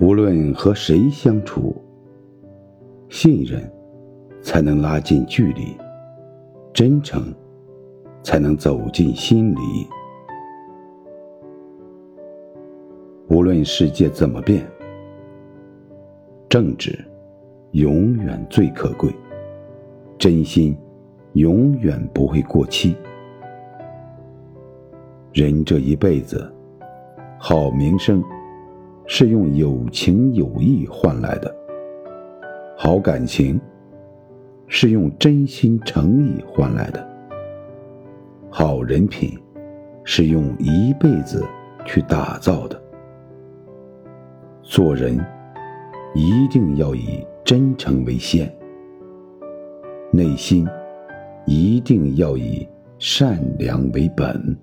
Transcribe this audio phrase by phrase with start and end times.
[0.00, 1.76] 无论和谁相处，
[3.10, 3.70] 信任
[4.40, 5.76] 才能拉近距离，
[6.72, 7.22] 真诚
[8.22, 9.58] 才能走进心里。
[13.28, 14.66] 无论世界怎么变，
[16.48, 16.98] 正直
[17.72, 19.14] 永远最可贵，
[20.18, 20.74] 真心
[21.34, 22.96] 永远不会过期。
[25.34, 26.50] 人这一辈子，
[27.38, 28.24] 好名声。
[29.12, 31.52] 是用有情有义换来的，
[32.76, 33.60] 好感情
[34.68, 37.04] 是用真心诚意换来的，
[38.48, 39.36] 好人品
[40.04, 41.44] 是用一辈子
[41.84, 42.80] 去打造的。
[44.62, 45.18] 做人
[46.14, 48.48] 一定要以真诚为先，
[50.12, 50.68] 内心
[51.46, 52.66] 一定要以
[53.00, 54.56] 善良为本。